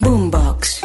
[0.00, 0.82] Boombox.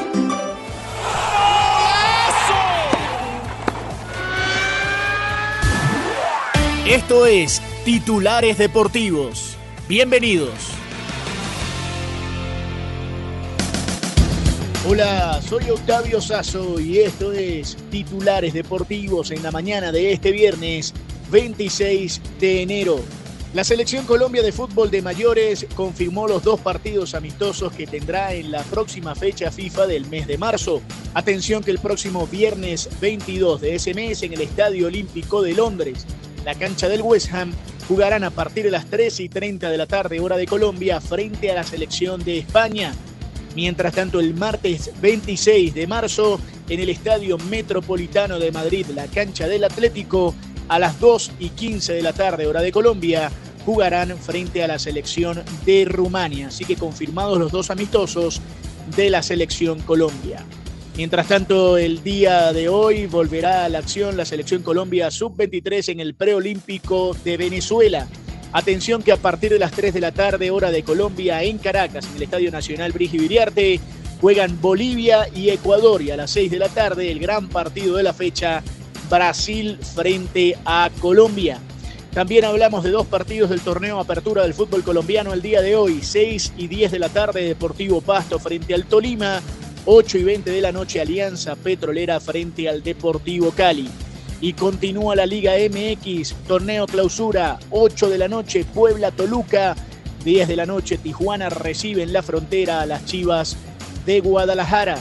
[6.87, 9.55] Esto es Titulares Deportivos.
[9.87, 10.49] Bienvenidos.
[14.87, 20.91] Hola, soy Octavio Sazo y esto es Titulares Deportivos en la mañana de este viernes
[21.29, 22.99] 26 de enero.
[23.53, 28.49] La selección Colombia de fútbol de mayores confirmó los dos partidos amistosos que tendrá en
[28.49, 30.81] la próxima fecha FIFA del mes de marzo.
[31.13, 36.07] Atención que el próximo viernes 22 de ese mes en el Estadio Olímpico de Londres,
[36.43, 37.53] la cancha del West Ham,
[37.87, 41.51] jugarán a partir de las 3 y 30 de la tarde hora de Colombia frente
[41.51, 42.91] a la selección de España.
[43.55, 49.47] Mientras tanto, el martes 26 de marzo, en el Estadio Metropolitano de Madrid, la cancha
[49.47, 50.33] del Atlético,
[50.69, 53.29] a las 2 y 15 de la tarde, hora de Colombia,
[53.65, 56.47] jugarán frente a la selección de Rumania.
[56.47, 58.41] Así que confirmados los dos amistosos
[58.95, 60.45] de la selección Colombia.
[60.95, 65.99] Mientras tanto, el día de hoy volverá a la acción la selección Colombia sub-23 en
[65.99, 68.07] el preolímpico de Venezuela.
[68.51, 72.05] Atención que a partir de las 3 de la tarde, hora de Colombia, en Caracas,
[72.05, 73.79] en el Estadio Nacional Brigi Viriarte,
[74.21, 76.03] juegan Bolivia y Ecuador.
[76.03, 78.61] Y a las 6 de la tarde, el gran partido de la fecha,
[79.09, 81.59] Brasil frente a Colombia.
[82.13, 86.03] También hablamos de dos partidos del torneo Apertura del fútbol colombiano el día de hoy,
[86.03, 89.41] 6 y 10 de la tarde, Deportivo Pasto frente al Tolima,
[89.85, 93.89] 8 y 20 de la noche, Alianza Petrolera frente al Deportivo Cali.
[94.41, 99.75] Y continúa la Liga MX, torneo clausura, 8 de la noche, Puebla Toluca,
[100.23, 103.57] 10 de la noche, Tijuana recibe en la frontera a las Chivas
[104.05, 104.99] de Guadalajara.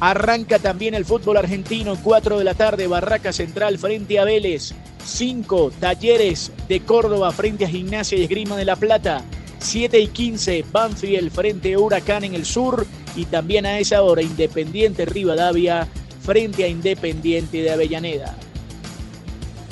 [0.00, 4.74] Arranca también el fútbol argentino, 4 de la tarde, Barraca Central frente a Vélez.
[5.04, 9.24] 5, Talleres de Córdoba frente a Gimnasia y Esgrima de La Plata.
[9.58, 12.86] 7 y 15, Banfield frente a Huracán en el sur.
[13.14, 15.88] Y también a esa hora, Independiente Rivadavia
[16.22, 18.36] frente a Independiente de Avellaneda.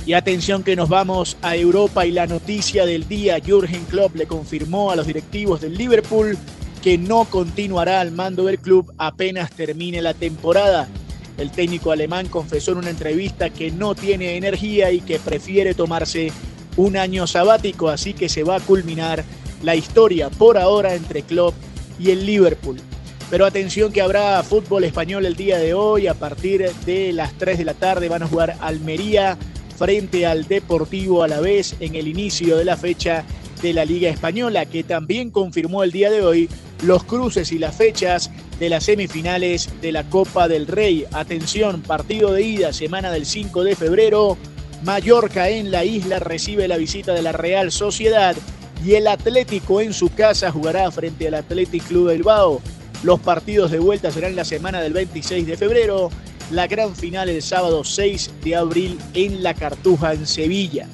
[0.07, 4.27] Y atención que nos vamos a Europa y la noticia del día, Jürgen Klopp le
[4.27, 6.37] confirmó a los directivos del Liverpool
[6.83, 10.89] que no continuará al mando del club apenas termine la temporada.
[11.41, 16.31] El técnico alemán confesó en una entrevista que no tiene energía y que prefiere tomarse
[16.77, 19.25] un año sabático, así que se va a culminar
[19.63, 21.55] la historia por ahora entre Klopp
[21.99, 22.77] y el Liverpool.
[23.31, 27.57] Pero atención que habrá fútbol español el día de hoy, a partir de las 3
[27.57, 29.39] de la tarde van a jugar Almería
[29.79, 33.25] frente al Deportivo a la vez en el inicio de la fecha
[33.63, 36.51] de la Liga Española, que también confirmó el día de hoy
[36.83, 38.31] los cruces y las fechas
[38.61, 41.07] de las semifinales de la Copa del Rey.
[41.13, 44.37] Atención, partido de ida, semana del 5 de febrero.
[44.85, 48.37] Mallorca en la isla recibe la visita de la Real Sociedad
[48.85, 52.61] y el Atlético en su casa jugará frente al Athletic Club del Bilbao.
[53.03, 56.11] Los partidos de vuelta serán la semana del 26 de febrero,
[56.51, 60.87] la gran final el sábado 6 de abril en La Cartuja en Sevilla.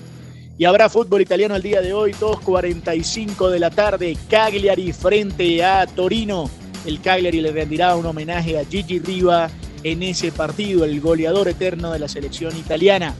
[0.56, 5.84] Y habrá fútbol italiano el día de hoy, 2.45 de la tarde, Cagliari frente a
[5.86, 6.48] Torino.
[6.86, 9.50] El Cagliari le rendirá un homenaje a Gigi Riva
[9.82, 13.14] en ese partido, el goleador eterno de la selección italiana.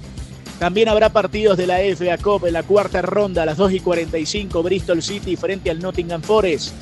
[0.58, 3.80] También habrá partidos de la FA Cup en la cuarta ronda a las 2 y
[3.80, 6.74] 45, Bristol City frente al Nottingham Forest,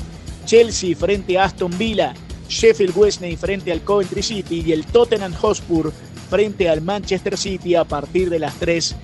[0.44, 2.14] Chelsea frente a Aston Villa,
[2.48, 5.92] Sheffield Wednesday frente al Coventry City y el Tottenham Hotspur
[6.30, 8.94] frente al Manchester City a partir de las 3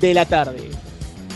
[0.00, 0.70] de la tarde.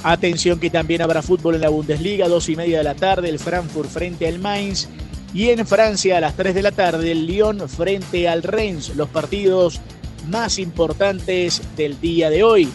[0.03, 3.39] Atención que también habrá fútbol en la Bundesliga, 2 y media de la tarde, el
[3.39, 4.89] Frankfurt frente al Mainz.
[5.33, 9.09] Y en Francia a las 3 de la tarde, el Lyon frente al Rennes, los
[9.09, 9.81] partidos
[10.29, 12.69] más importantes del día de hoy.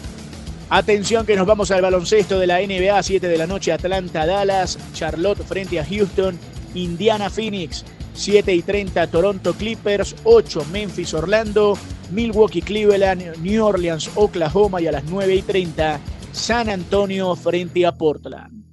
[0.70, 4.78] Atención que nos vamos al baloncesto de la NBA, 7 de la noche, Atlanta, Dallas,
[4.94, 6.38] Charlotte frente a Houston,
[6.74, 7.84] Indiana, Phoenix,
[8.14, 11.78] 7 y 30, Toronto Clippers, 8, Memphis, Orlando,
[12.10, 16.00] Milwaukee, Cleveland, New Orleans, Oklahoma y a las 9 y 30,
[16.32, 18.64] San Antonio frente a Portland.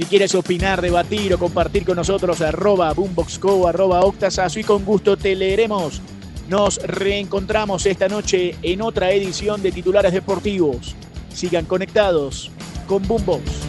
[0.00, 5.18] Si quieres opinar, debatir o compartir con nosotros, arroba boomboxco, arroba octasazo y con gusto
[5.18, 6.00] te leeremos.
[6.48, 10.96] Nos reencontramos esta noche en otra edición de Titulares Deportivos.
[11.34, 12.50] Sigan conectados
[12.86, 13.59] con Boombox.